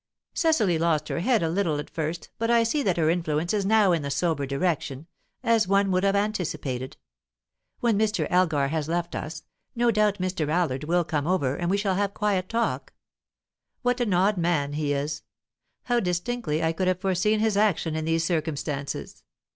"Cecily 0.33 0.79
lost 0.79 1.09
her 1.09 1.19
head 1.19 1.43
a 1.43 1.49
little 1.51 1.77
at 1.77 1.87
first, 1.87 2.29
but 2.39 2.49
I 2.49 2.63
see 2.63 2.81
that 2.81 2.97
her 2.97 3.11
influence 3.11 3.53
is 3.53 3.67
now 3.67 3.91
in 3.91 4.01
the 4.01 4.09
sober 4.09 4.47
direction, 4.47 5.05
as 5.43 5.67
one 5.67 5.91
would 5.91 6.03
have 6.03 6.15
anticipated. 6.15 6.97
When 7.81 7.99
Mr. 7.99 8.25
Elgar 8.31 8.69
has 8.69 8.89
left 8.89 9.13
us, 9.13 9.43
no 9.75 9.91
doubt 9.91 10.17
Mr. 10.17 10.47
Mallard 10.47 10.85
will 10.85 11.03
come 11.03 11.27
over, 11.27 11.55
and 11.55 11.69
we 11.69 11.77
shall 11.77 11.93
have 11.93 12.15
quiet 12.15 12.49
talk, 12.49 12.93
What 13.83 14.01
an 14.01 14.11
odd 14.15 14.37
man 14.37 14.73
he 14.73 14.91
is! 14.91 15.21
How 15.83 15.99
distinctly 15.99 16.63
I 16.63 16.73
could 16.73 16.87
have 16.87 16.99
foreseen 16.99 17.39
his 17.39 17.55
action 17.55 17.95
in 17.95 18.05
these 18.05 18.23
circumstances! 18.25 19.23